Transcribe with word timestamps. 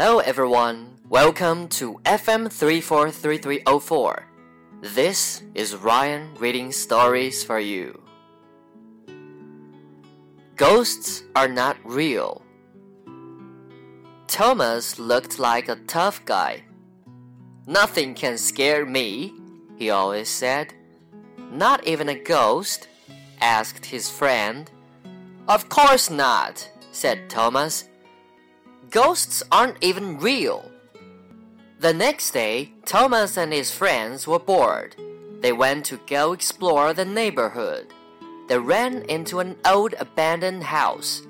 Hello 0.00 0.20
everyone, 0.20 0.96
welcome 1.08 1.66
to 1.70 1.98
FM 2.04 2.52
343304. 2.52 4.26
This 4.80 5.42
is 5.56 5.74
Ryan 5.74 6.36
reading 6.36 6.70
stories 6.70 7.42
for 7.42 7.58
you. 7.58 8.00
Ghosts 10.54 11.24
are 11.34 11.48
not 11.48 11.78
real. 11.82 12.42
Thomas 14.28 15.00
looked 15.00 15.40
like 15.40 15.68
a 15.68 15.82
tough 15.88 16.24
guy. 16.24 16.62
Nothing 17.66 18.14
can 18.14 18.38
scare 18.38 18.86
me, 18.86 19.34
he 19.78 19.90
always 19.90 20.28
said. 20.28 20.74
Not 21.50 21.84
even 21.88 22.08
a 22.08 22.14
ghost? 22.14 22.86
asked 23.40 23.86
his 23.86 24.08
friend. 24.08 24.70
Of 25.48 25.68
course 25.68 26.08
not, 26.08 26.70
said 26.92 27.28
Thomas. 27.28 27.87
Ghosts 28.90 29.42
aren't 29.52 29.76
even 29.82 30.18
real. 30.18 30.70
The 31.78 31.92
next 31.92 32.30
day, 32.30 32.72
Thomas 32.86 33.36
and 33.36 33.52
his 33.52 33.70
friends 33.70 34.26
were 34.26 34.38
bored. 34.38 34.96
They 35.40 35.52
went 35.52 35.84
to 35.86 36.00
go 36.06 36.32
explore 36.32 36.94
the 36.94 37.04
neighborhood. 37.04 37.92
They 38.48 38.58
ran 38.58 39.02
into 39.02 39.40
an 39.40 39.56
old 39.66 39.94
abandoned 40.00 40.64
house. 40.64 41.22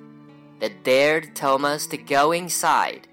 They 0.61 0.69
dared 0.69 1.35
Thomas 1.35 1.87
to 1.89 1.97
go 1.97 2.31
inside. 2.31 3.09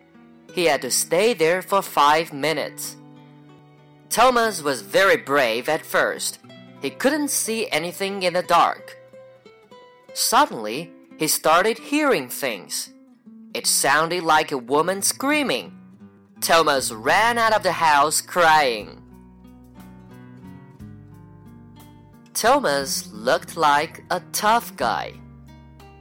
He 0.53 0.65
had 0.65 0.81
to 0.83 0.91
stay 0.91 1.33
there 1.33 1.63
for 1.63 1.81
five 1.81 2.31
minutes. 2.31 2.97
Thomas 4.09 4.61
was 4.61 4.81
very 4.81 5.17
brave 5.17 5.67
at 5.67 5.85
first. 5.85 6.39
He 6.81 6.91
couldn't 6.91 7.31
see 7.31 7.67
anything 7.71 8.21
in 8.21 8.33
the 8.33 8.43
dark. 8.43 8.95
Suddenly, 10.13 10.91
he 11.17 11.27
started 11.27 11.79
hearing 11.79 12.29
things. 12.29 12.91
It 13.55 13.67
sounded 13.67 14.21
like 14.23 14.51
a 14.51 14.57
woman 14.57 15.01
screaming. 15.01 15.71
Thomas 16.41 16.91
ran 16.91 17.37
out 17.37 17.55
of 17.55 17.63
the 17.63 17.71
house 17.71 18.19
crying. 18.19 19.01
Thomas 22.33 23.09
looked 23.13 23.55
like 23.55 24.03
a 24.11 24.19
tough 24.33 24.75
guy. 24.75 25.13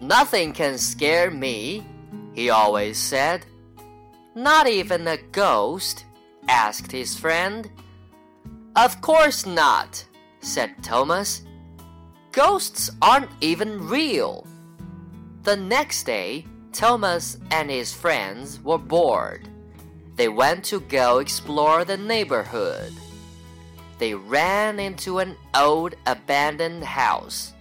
Nothing 0.01 0.53
can 0.53 0.79
scare 0.79 1.31
me, 1.31 1.87
he 2.33 2.51
always 2.51 2.99
said. 2.99 3.47
Not 4.35 4.67
even 4.67 5.07
a 5.07 5.17
ghost? 5.17 6.07
asked 6.49 6.91
his 6.91 7.17
friend. 7.17 7.71
Of 8.75 9.01
course 9.01 9.47
not, 9.47 10.05
said 10.41 10.83
Thomas. 10.83 11.43
Ghosts 12.33 12.91
aren't 13.01 13.31
even 13.41 13.89
real. 13.89 14.45
The 15.45 15.55
next 15.57 16.03
day, 16.03 16.47
Thomas 16.75 17.39
and 17.53 17.71
his 17.71 17.95
friends 17.95 18.61
were 18.61 18.79
bored. 18.79 19.49
They 20.17 20.29
went 20.29 20.65
to 20.65 20.81
go 20.81 21.19
explore 21.19 21.85
the 21.85 21.97
neighborhood. 21.97 22.93
They 23.99 24.15
ran 24.15 24.81
into 24.81 25.21
an 25.21 25.37
old 25.55 25.95
abandoned 26.05 26.83
house. 26.83 27.53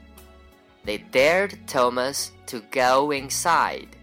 They 0.84 0.98
dared 0.98 1.60
Thomas 1.68 2.32
to 2.48 2.62
go 2.72 3.12
inside. 3.12 3.96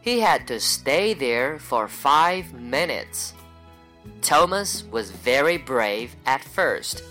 He 0.00 0.18
had 0.18 0.48
to 0.48 0.58
stay 0.58 1.14
there 1.14 1.60
for 1.60 1.86
five 1.86 2.52
minutes. 2.52 3.34
Thomas 4.20 4.82
was 4.90 5.12
very 5.12 5.58
brave 5.58 6.16
at 6.26 6.42
first. 6.42 7.04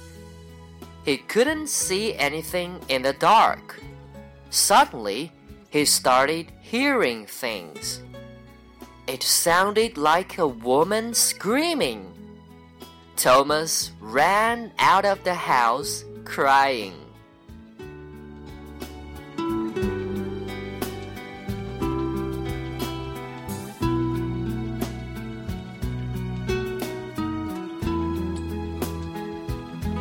He 1.05 1.17
couldn't 1.17 1.67
see 1.67 2.15
anything 2.15 2.81
in 2.89 3.01
the 3.01 3.13
dark. 3.13 3.79
Suddenly, 4.49 5.31
he 5.73 5.85
started 5.85 6.51
hearing 6.61 7.25
things. 7.25 8.03
It 9.07 9.23
sounded 9.23 9.97
like 9.97 10.37
a 10.37 10.47
woman 10.47 11.15
screaming. 11.15 12.13
Thomas 13.15 13.89
ran 13.99 14.71
out 14.77 15.03
of 15.03 15.23
the 15.23 15.33
house 15.33 16.05
crying. 16.25 16.93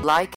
Like 0.02 0.30